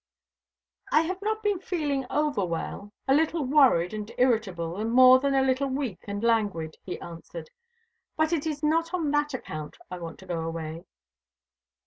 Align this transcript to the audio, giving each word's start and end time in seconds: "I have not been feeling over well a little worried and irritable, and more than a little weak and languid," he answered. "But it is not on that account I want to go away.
"I 0.91 1.01
have 1.01 1.21
not 1.21 1.43
been 1.43 1.59
feeling 1.59 2.07
over 2.09 2.43
well 2.43 2.91
a 3.07 3.13
little 3.13 3.45
worried 3.45 3.93
and 3.93 4.11
irritable, 4.17 4.77
and 4.77 4.91
more 4.91 5.19
than 5.19 5.35
a 5.35 5.43
little 5.43 5.67
weak 5.69 6.05
and 6.07 6.23
languid," 6.23 6.75
he 6.83 6.99
answered. 6.99 7.51
"But 8.17 8.33
it 8.33 8.47
is 8.47 8.63
not 8.63 8.95
on 8.95 9.11
that 9.11 9.35
account 9.35 9.77
I 9.91 9.99
want 9.99 10.17
to 10.17 10.25
go 10.25 10.41
away. 10.41 10.85